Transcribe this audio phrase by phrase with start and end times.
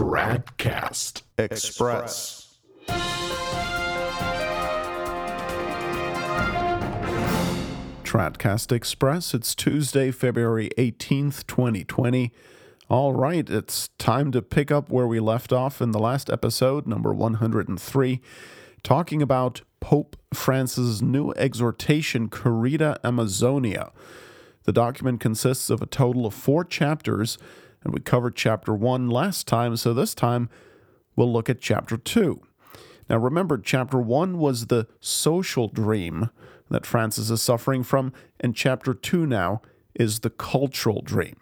[0.00, 2.56] Tradcast Express.
[8.02, 9.34] Tradcast Express.
[9.34, 12.32] It's Tuesday, February 18th, 2020.
[12.88, 16.86] All right, it's time to pick up where we left off in the last episode,
[16.86, 18.22] number 103,
[18.82, 23.92] talking about Pope Francis' new exhortation, Querida Amazonia.
[24.64, 27.36] The document consists of a total of four chapters,
[27.82, 30.48] and we covered chapter one last time, so this time
[31.16, 32.42] we'll look at chapter two.
[33.08, 36.30] Now, remember, chapter one was the social dream
[36.70, 39.62] that Francis is suffering from, and chapter two now
[39.94, 41.36] is the cultural dream.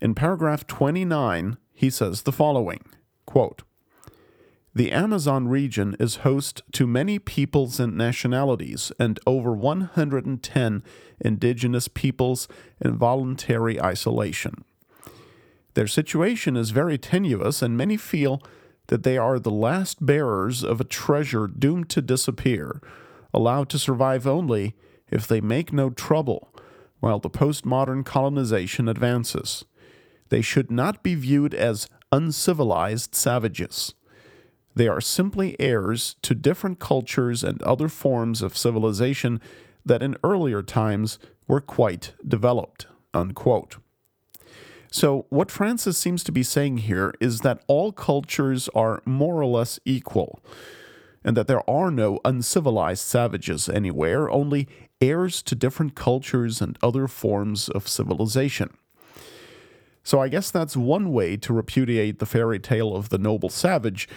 [0.00, 2.84] In paragraph 29, he says the following
[3.24, 3.62] quote,
[4.74, 10.82] The Amazon region is host to many peoples and nationalities, and over 110
[11.20, 12.48] indigenous peoples
[12.80, 14.64] in voluntary isolation.
[15.74, 18.42] Their situation is very tenuous, and many feel
[18.88, 22.80] that they are the last bearers of a treasure doomed to disappear,
[23.32, 24.74] allowed to survive only
[25.10, 26.54] if they make no trouble
[27.00, 29.64] while the postmodern colonization advances.
[30.28, 33.94] They should not be viewed as uncivilized savages.
[34.74, 39.40] They are simply heirs to different cultures and other forms of civilization
[39.84, 42.86] that in earlier times were quite developed.
[43.12, 43.76] Unquote.
[44.94, 49.46] So, what Francis seems to be saying here is that all cultures are more or
[49.46, 50.38] less equal,
[51.24, 54.68] and that there are no uncivilized savages anywhere, only
[55.00, 58.72] heirs to different cultures and other forms of civilization.
[60.04, 64.08] So, I guess that's one way to repudiate the fairy tale of the noble savage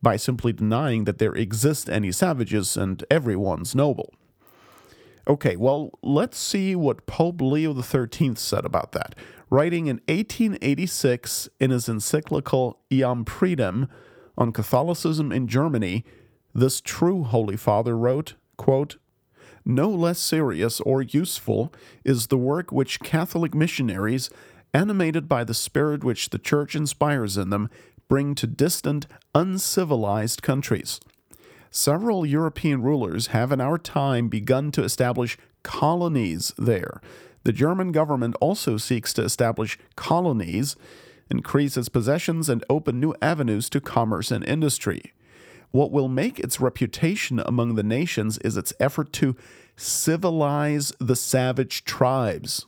[0.00, 4.14] by simply denying that there exist any savages and everyone's noble.
[5.28, 9.14] Okay, well, let's see what Pope Leo XIII said about that.
[9.52, 13.86] Writing in 1886 in his encyclical Iam Pridem
[14.38, 16.06] on Catholicism in Germany,
[16.54, 18.96] this true Holy Father wrote, quote,
[19.62, 21.70] No less serious or useful
[22.02, 24.30] is the work which Catholic missionaries,
[24.72, 27.68] animated by the spirit which the Church inspires in them,
[28.08, 30.98] bring to distant, uncivilized countries.
[31.70, 37.02] Several European rulers have in our time begun to establish colonies there.
[37.44, 40.76] The German government also seeks to establish colonies,
[41.30, 45.12] increase its possessions, and open new avenues to commerce and industry.
[45.70, 49.36] What will make its reputation among the nations is its effort to
[49.76, 52.66] civilize the savage tribes,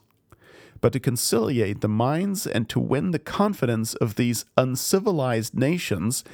[0.80, 6.24] but to conciliate the minds and to win the confidence of these uncivilized nations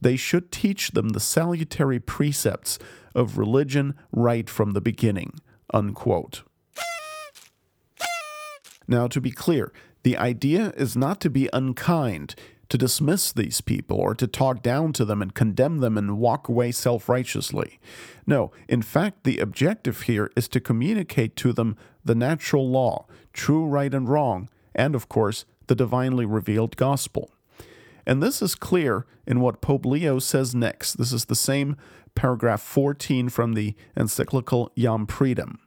[0.00, 2.78] they should teach them the salutary precepts
[3.14, 5.32] of religion right from the beginning.
[5.72, 6.42] Unquote.
[8.88, 12.34] Now, to be clear, the idea is not to be unkind,
[12.68, 16.48] to dismiss these people, or to talk down to them and condemn them and walk
[16.48, 17.78] away self righteously.
[18.26, 23.66] No, in fact, the objective here is to communicate to them the natural law, true
[23.66, 27.30] right and wrong, and of course, the divinely revealed gospel.
[28.06, 30.94] And this is clear in what Pope Leo says next.
[30.94, 31.76] This is the same
[32.14, 35.58] paragraph 14 from the encyclical Iam Pridem.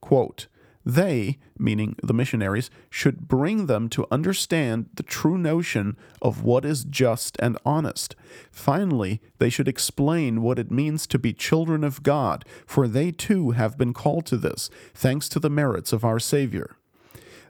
[0.00, 0.46] Quote,
[0.86, 6.84] they, meaning the missionaries, should bring them to understand the true notion of what is
[6.84, 8.14] just and honest.
[8.52, 13.50] Finally, they should explain what it means to be children of God, for they too
[13.50, 16.76] have been called to this, thanks to the merits of our Savior.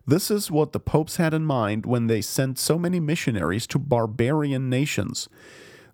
[0.07, 3.79] This is what the popes had in mind when they sent so many missionaries to
[3.79, 5.29] barbarian nations.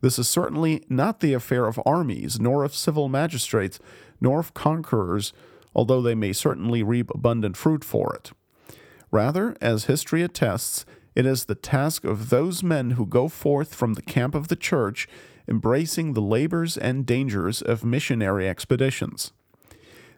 [0.00, 3.80] This is certainly not the affair of armies, nor of civil magistrates,
[4.20, 5.32] nor of conquerors,
[5.74, 8.32] although they may certainly reap abundant fruit for it.
[9.10, 10.84] Rather, as history attests,
[11.14, 14.56] it is the task of those men who go forth from the camp of the
[14.56, 15.06] Church,
[15.46, 19.32] embracing the labors and dangers of missionary expeditions.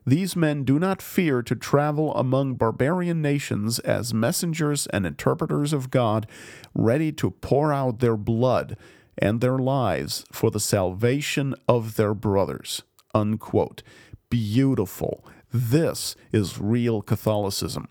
[0.06, 5.90] These men do not fear to travel among barbarian nations as messengers and interpreters of
[5.90, 6.26] God,
[6.74, 8.76] ready to pour out their blood
[9.16, 12.82] and their lives for the salvation of their brothers.
[13.14, 13.82] Unquote.
[14.28, 15.24] Beautiful.
[15.56, 17.86] This is real Catholicism.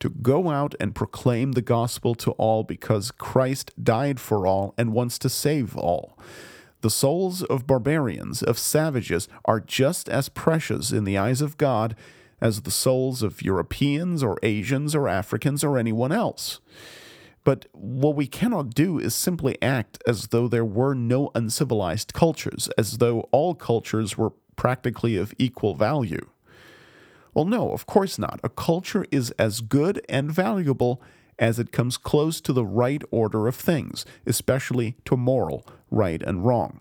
[0.00, 4.94] To go out and proclaim the gospel to all because Christ died for all and
[4.94, 6.18] wants to save all.
[6.80, 11.94] The souls of barbarians, of savages, are just as precious in the eyes of God
[12.40, 16.60] as the souls of Europeans or Asians or Africans or anyone else.
[17.44, 22.70] But what we cannot do is simply act as though there were no uncivilized cultures,
[22.78, 26.26] as though all cultures were practically of equal value.
[27.36, 28.40] Well, no, of course not.
[28.42, 31.02] A culture is as good and valuable
[31.38, 36.46] as it comes close to the right order of things, especially to moral right and
[36.46, 36.80] wrong.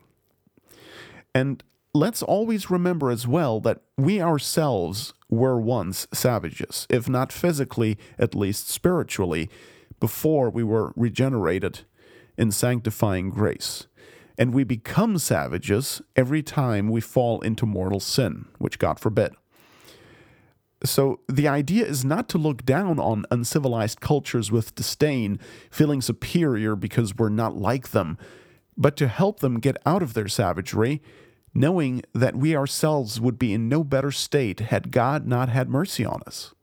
[1.34, 1.62] And
[1.94, 8.34] let's always remember as well that we ourselves were once savages, if not physically, at
[8.34, 9.50] least spiritually,
[10.00, 11.82] before we were regenerated
[12.38, 13.88] in sanctifying grace.
[14.38, 19.34] And we become savages every time we fall into mortal sin, which God forbid.
[20.84, 25.40] So the idea is not to look down on uncivilized cultures with disdain,
[25.72, 28.18] feeling superior because we're not like them,
[28.78, 31.02] but to help them get out of their savagery,
[31.54, 36.06] knowing that we ourselves would be in no better state had God not had mercy
[36.06, 36.54] on us.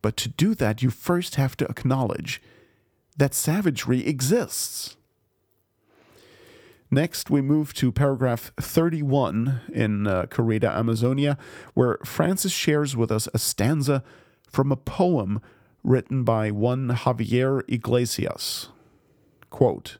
[0.00, 2.40] But to do that, you first have to acknowledge
[3.16, 4.96] that savagery exists.
[6.94, 11.38] Next, we move to paragraph 31 in uh, Amazonia,
[11.72, 14.04] where Francis shares with us a stanza
[14.46, 15.40] from a poem
[15.82, 18.68] written by one Javier Iglesias.
[19.48, 19.96] Quote,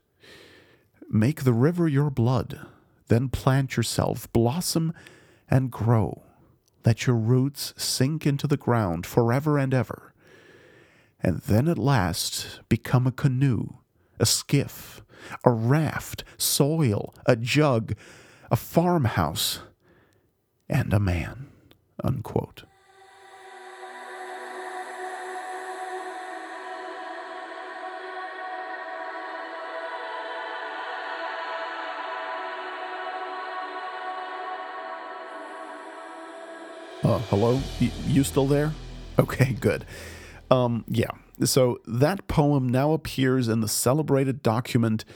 [1.09, 2.67] Make the river your blood,
[3.09, 4.93] then plant yourself, blossom
[5.51, 6.25] and grow.
[6.85, 10.13] Let your roots sink into the ground forever and ever.
[11.23, 13.79] And then at last become a canoe,
[14.23, 15.03] a skiff,
[15.45, 17.95] a raft, soil, a jug,
[18.53, 19.59] a farmhouse,
[20.69, 21.49] and a man.
[22.05, 22.63] Unquote.
[37.03, 37.61] Uh, hello?
[37.81, 38.73] Y- you still there?
[39.19, 39.85] Okay, good.
[40.53, 41.13] Um, yeah,
[41.43, 45.07] so that poem now appears in the celebrated document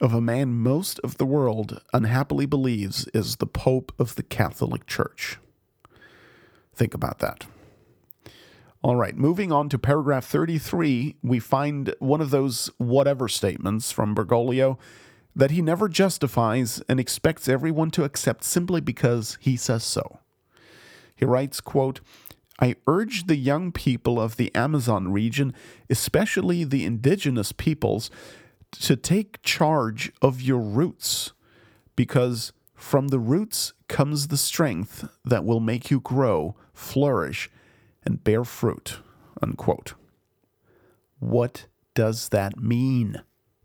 [0.00, 4.86] of a man most of the world unhappily believes is the Pope of the Catholic
[4.86, 5.38] Church.
[6.76, 7.46] Think about that.
[8.82, 14.14] All right, moving on to paragraph 33, we find one of those whatever statements from
[14.14, 14.78] Bergoglio
[15.34, 20.20] that he never justifies and expects everyone to accept simply because he says so.
[21.16, 22.00] He writes, quote,
[22.60, 25.54] I urge the young people of the Amazon region,
[25.90, 28.10] especially the indigenous peoples,
[28.72, 31.32] to take charge of your roots,
[31.96, 37.50] because from the roots comes the strength that will make you grow, flourish,
[38.04, 38.98] and bear fruit.
[39.42, 39.94] Unquote.
[41.18, 43.22] What does that mean?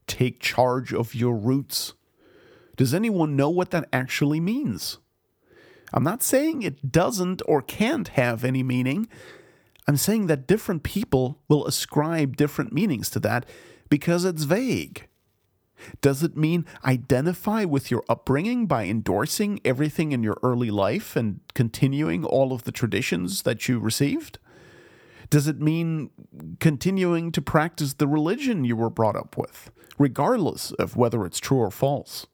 [0.07, 1.93] Take charge of your roots.
[2.75, 4.97] Does anyone know what that actually means?
[5.93, 9.07] I'm not saying it doesn't or can't have any meaning.
[9.87, 13.45] I'm saying that different people will ascribe different meanings to that
[13.89, 15.07] because it's vague.
[16.01, 21.39] Does it mean identify with your upbringing by endorsing everything in your early life and
[21.53, 24.39] continuing all of the traditions that you received?
[25.29, 26.09] Does it mean
[26.59, 31.59] continuing to practice the religion you were brought up with, regardless of whether it's true
[31.59, 32.27] or false?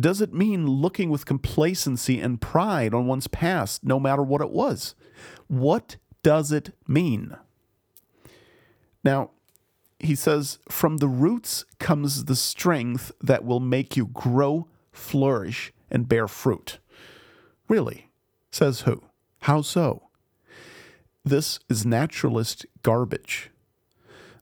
[0.00, 4.50] Does it mean looking with complacency and pride on one's past, no matter what it
[4.50, 4.94] was?
[5.46, 7.36] What does it mean?
[9.04, 9.30] Now,
[9.98, 16.08] he says, from the roots comes the strength that will make you grow, flourish, and
[16.08, 16.78] bear fruit.
[17.68, 18.10] Really?
[18.50, 19.02] Says who?
[19.42, 20.08] How so?
[21.24, 23.50] This is naturalist garbage.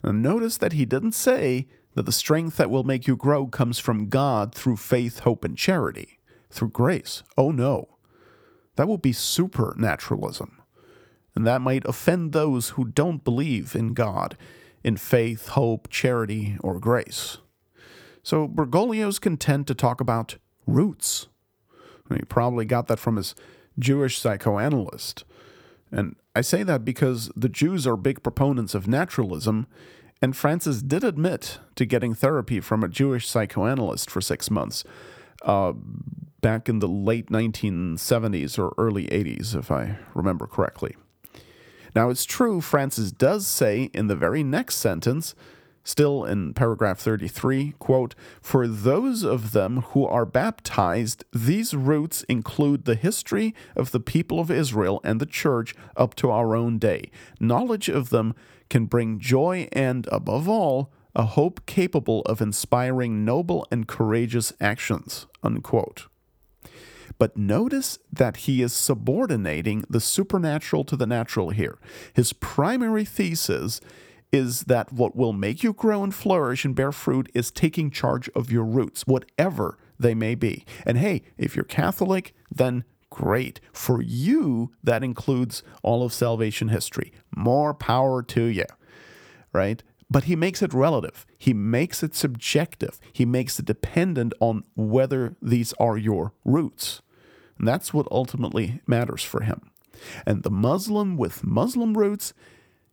[0.04, 1.66] Now, notice that he didn't say
[1.98, 5.58] that the strength that will make you grow comes from God through faith, hope, and
[5.58, 7.24] charity, through grace.
[7.36, 7.88] Oh no.
[8.76, 10.62] That will be supernaturalism.
[11.34, 14.36] And that might offend those who don't believe in God,
[14.84, 17.38] in faith, hope, charity, or grace.
[18.22, 20.36] So Bergoglio's content to talk about
[20.68, 21.26] roots.
[22.14, 23.34] He probably got that from his
[23.76, 25.24] Jewish psychoanalyst.
[25.90, 29.66] And I say that because the Jews are big proponents of naturalism
[30.20, 34.84] and Francis did admit to getting therapy from a Jewish psychoanalyst for six months
[35.42, 35.72] uh,
[36.40, 40.96] back in the late 1970s or early 80s, if I remember correctly.
[41.94, 45.34] Now, it's true, Francis does say in the very next sentence,
[45.88, 52.84] still in paragraph 33, quote, For those of them who are baptized, these roots include
[52.84, 57.10] the history of the people of Israel and the church up to our own day.
[57.40, 58.34] Knowledge of them
[58.68, 65.26] can bring joy and, above all, a hope capable of inspiring noble and courageous actions.
[65.42, 66.06] Unquote.
[67.18, 71.78] But notice that he is subordinating the supernatural to the natural here.
[72.12, 73.80] His primary thesis
[74.32, 78.28] is that what will make you grow and flourish and bear fruit is taking charge
[78.30, 80.64] of your roots, whatever they may be.
[80.84, 83.60] And hey, if you're Catholic, then great.
[83.72, 87.12] For you, that includes all of salvation history.
[87.34, 88.66] More power to you,
[89.52, 89.82] right?
[90.10, 91.26] But he makes it relative.
[91.36, 92.98] He makes it subjective.
[93.12, 97.02] He makes it dependent on whether these are your roots.
[97.58, 99.70] And that's what ultimately matters for him.
[100.24, 102.32] And the Muslim with Muslim roots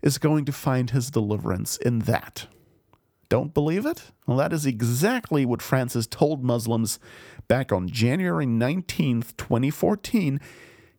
[0.01, 2.47] is going to find his deliverance in that.
[3.29, 4.11] Don't believe it?
[4.27, 6.99] Well, that is exactly what Francis told Muslims
[7.47, 10.39] back on January 19th, 2014,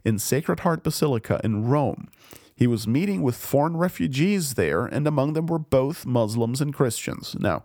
[0.05, 2.09] in Sacred Heart Basilica in Rome.
[2.57, 7.37] He was meeting with foreign refugees there, and among them were both Muslims and Christians.
[7.39, 7.63] Now,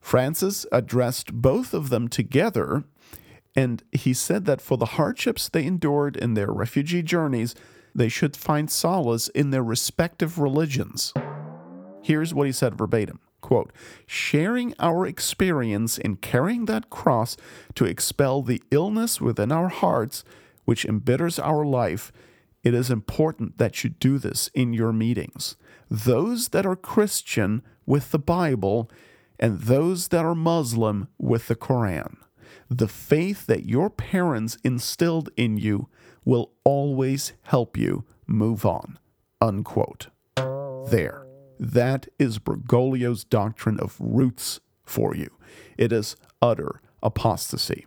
[0.00, 2.84] Francis addressed both of them together,
[3.54, 7.54] and he said that for the hardships they endured in their refugee journeys,
[7.96, 11.14] they should find solace in their respective religions.
[12.02, 13.72] Here's what he said verbatim quote,
[14.06, 17.36] sharing our experience in carrying that cross
[17.76, 20.24] to expel the illness within our hearts
[20.64, 22.10] which embitters our life,
[22.64, 25.56] it is important that you do this in your meetings.
[25.88, 28.90] Those that are Christian with the Bible
[29.38, 32.16] and those that are Muslim with the Quran.
[32.68, 35.88] The faith that your parents instilled in you
[36.26, 38.98] will always help you move on.
[39.40, 40.08] Unquote.
[40.90, 41.26] There.
[41.58, 45.30] That is Bergoglio's doctrine of roots for you.
[45.78, 47.86] It is utter apostasy.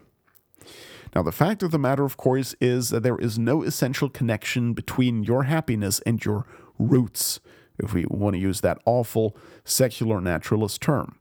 [1.15, 4.73] Now, the fact of the matter, of course, is that there is no essential connection
[4.73, 6.45] between your happiness and your
[6.77, 7.39] roots,
[7.77, 11.17] if we want to use that awful secular naturalist term.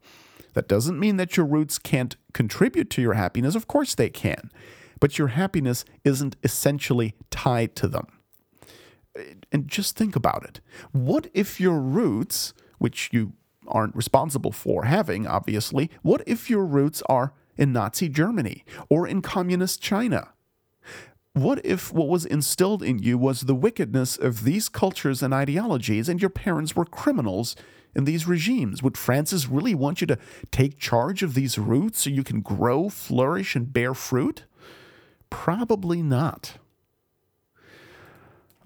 [0.55, 3.55] That doesn't mean that your roots can't contribute to your happiness.
[3.55, 4.51] Of course, they can.
[5.01, 8.07] But your happiness isn't essentially tied to them
[9.53, 10.61] and just think about it.
[10.93, 13.33] What if your roots, which you
[13.67, 19.23] aren't responsible for having, obviously, what if your roots are in Nazi Germany or in
[19.23, 20.31] communist China?
[21.35, 26.09] What if what was instilled in you was the wickedness of these cultures and ideologies,
[26.09, 27.55] and your parents were criminals
[27.95, 28.83] in these regimes?
[28.83, 30.19] Would Francis really want you to
[30.51, 34.45] take charge of these roots so you can grow, flourish, and bear fruit?
[35.49, 36.59] Probably not.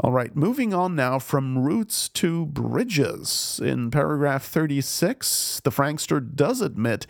[0.01, 3.61] All right, moving on now from roots to bridges.
[3.63, 7.07] In paragraph 36, the Frankster does admit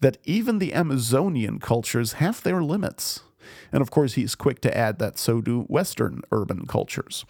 [0.00, 3.20] that even the Amazonian cultures have their limits.
[3.70, 7.26] And of course, he's quick to add that so do Western urban cultures.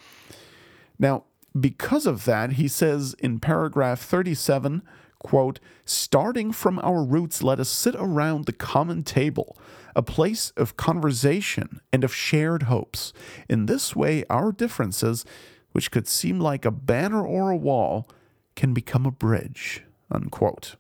[0.97, 1.25] Now,
[1.59, 4.82] because of that, he says in paragraph 37,
[5.21, 9.57] quote, starting from our roots, let us sit around the common table
[9.95, 13.12] a place of conversation and of shared hopes.
[13.49, 15.25] In this way, our differences,
[15.73, 18.09] which could seem like a banner or a wall,
[18.57, 19.85] can become a bridge.
[20.11, 20.77] Unquote.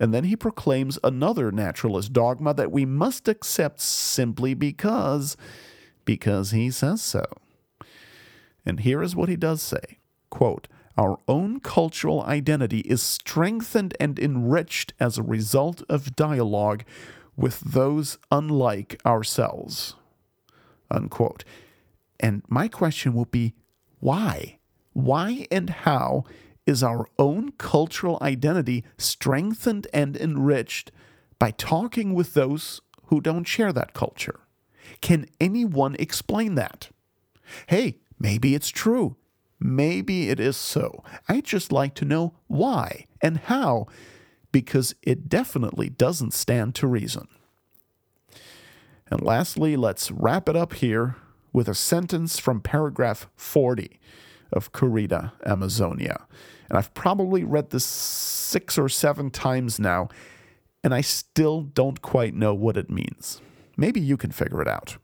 [0.00, 5.36] And then he proclaims another naturalist dogma that we must accept simply because,
[6.04, 7.24] because he says so.
[8.64, 9.98] And here is what he does say
[10.30, 16.82] quote, Our own cultural identity is strengthened and enriched as a result of dialogue
[17.36, 19.94] with those unlike ourselves.
[20.90, 21.44] Unquote.
[22.18, 23.54] And my question will be
[24.00, 24.58] why?
[24.92, 26.24] Why and how
[26.66, 30.90] is our own cultural identity strengthened and enriched
[31.38, 34.40] by talking with those who don't share that culture?
[35.00, 36.90] Can anyone explain that?
[37.68, 39.14] Hey, maybe it's true.
[39.60, 41.02] Maybe it is so.
[41.28, 43.86] I'd just like to know why and how
[44.52, 47.28] because it definitely doesn't stand to reason.
[49.10, 51.16] And lastly, let's wrap it up here
[51.52, 53.98] with a sentence from paragraph 40
[54.52, 56.26] of Querida Amazonia.
[56.68, 60.08] And I've probably read this six or seven times now,
[60.84, 63.40] and I still don't quite know what it means.
[63.76, 64.98] Maybe you can figure it out.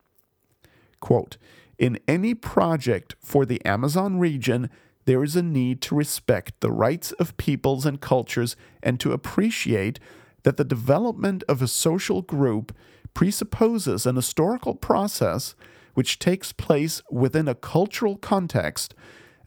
[1.00, 1.37] Quote
[1.78, 4.71] In any project for the Amazon region,
[5.07, 9.99] there is a need to respect the rights of peoples and cultures and to appreciate
[10.45, 12.75] that the development of a social group
[13.12, 15.54] presupposes an historical process
[15.95, 18.95] which takes place within a cultural context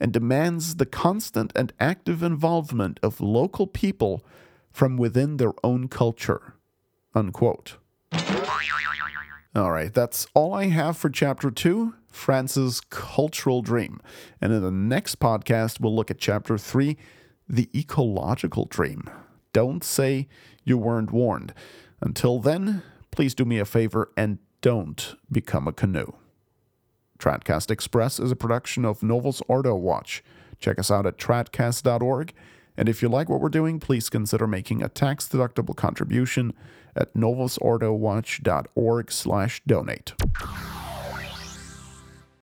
[0.00, 4.24] and demands the constant and active involvement of local people
[4.70, 6.54] from within their own culture.
[7.14, 7.76] Unquote.
[9.54, 14.00] All right, that's all I have for chapter two Francis' cultural dream.
[14.40, 16.96] And in the next podcast, we'll look at chapter three
[17.48, 19.08] the ecological dream.
[19.52, 20.28] Don't say
[20.64, 21.54] you weren't warned.
[22.00, 26.12] Until then, please do me a favor and don't become a canoe.
[27.18, 30.22] Tradcast Express is a production of Novus Ordo Watch.
[30.60, 32.32] Check us out at tradcast.org.
[32.76, 36.52] And if you like what we're doing, please consider making a tax-deductible contribution
[36.94, 40.14] at novusordowatch.org slash donate.